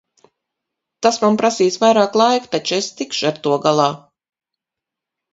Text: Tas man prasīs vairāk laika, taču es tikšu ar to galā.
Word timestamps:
Tas 1.05 1.19
man 1.23 1.35
prasīs 1.41 1.75
vairāk 1.83 2.17
laika, 2.21 2.49
taču 2.55 2.75
es 2.77 2.87
tikšu 3.01 3.27
ar 3.31 3.37
to 3.43 3.53
galā. 3.67 3.85